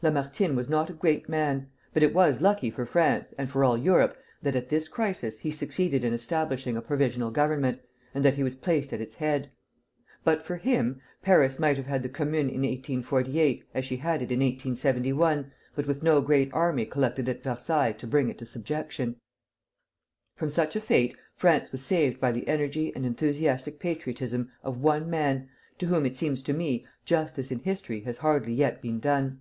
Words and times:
Lamartine 0.00 0.54
was 0.54 0.68
not 0.68 0.88
a 0.88 0.92
great 0.92 1.28
man, 1.28 1.68
but 1.92 2.04
it 2.04 2.14
was 2.14 2.40
lucky 2.40 2.70
for 2.70 2.86
France, 2.86 3.34
and 3.36 3.50
for 3.50 3.64
all 3.64 3.76
Europe, 3.76 4.16
that 4.40 4.54
at 4.54 4.68
this 4.68 4.86
crisis 4.86 5.40
he 5.40 5.50
succeeded 5.50 6.04
in 6.04 6.14
establishing 6.14 6.76
a 6.76 6.80
provisional 6.80 7.32
government, 7.32 7.80
and 8.14 8.24
that 8.24 8.36
he 8.36 8.44
was 8.44 8.54
placed 8.54 8.92
at 8.92 9.00
its 9.00 9.16
head. 9.16 9.50
But 10.22 10.40
for 10.40 10.56
him, 10.58 11.00
Paris 11.24 11.58
might 11.58 11.76
have 11.78 11.86
had 11.88 12.04
the 12.04 12.08
Commune 12.08 12.46
in 12.48 12.60
1848, 12.62 13.64
as 13.74 13.84
she 13.84 13.96
had 13.96 14.22
it 14.22 14.30
in 14.30 14.38
1871, 14.38 15.50
but 15.74 15.88
with 15.88 16.00
no 16.00 16.20
great 16.20 16.48
army 16.54 16.86
collected 16.86 17.28
at 17.28 17.42
Versailles 17.42 17.90
to 17.90 18.06
bring 18.06 18.28
it 18.28 18.38
to 18.38 18.46
subjection. 18.46 19.16
From 20.36 20.48
such 20.48 20.76
a 20.76 20.80
fate 20.80 21.16
France 21.34 21.72
was 21.72 21.84
saved 21.84 22.20
by 22.20 22.30
the 22.30 22.46
energy 22.46 22.92
and 22.94 23.04
enthusiastic 23.04 23.80
patriotism 23.80 24.52
of 24.62 24.78
one 24.80 25.10
man, 25.10 25.48
to 25.78 25.86
whom, 25.86 26.06
it 26.06 26.16
seems 26.16 26.40
to 26.42 26.52
me, 26.52 26.86
justice 27.04 27.50
in 27.50 27.58
history 27.58 28.02
has 28.02 28.18
hardly 28.18 28.52
yet 28.54 28.80
been 28.80 29.00
done. 29.00 29.40